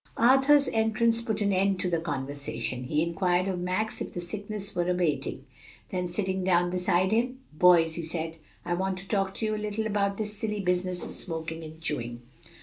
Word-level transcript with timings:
Arthur's 0.17 0.67
entrance 0.69 1.21
put 1.21 1.41
an 1.43 1.53
end 1.53 1.79
to 1.79 1.87
the 1.87 1.99
conversation. 1.99 2.85
He 2.85 3.03
inquired 3.03 3.47
of 3.47 3.59
Max 3.59 4.01
if 4.01 4.15
the 4.15 4.19
sickness 4.19 4.73
were 4.75 4.89
abating; 4.89 5.45
then 5.91 6.07
sitting 6.07 6.43
down 6.43 6.71
beside 6.71 7.11
him, 7.11 7.37
"Boys," 7.53 7.93
he 7.93 8.01
said, 8.01 8.37
"I 8.65 8.73
want 8.73 8.97
to 8.97 9.07
talk 9.07 9.35
to 9.35 9.45
you 9.45 9.53
a 9.55 9.61
little 9.61 9.85
about 9.85 10.17
this 10.17 10.33
silly 10.35 10.59
business 10.59 11.05
of 11.05 11.11
smoking 11.11 11.63
and 11.63 11.79
chewing." 11.81 12.23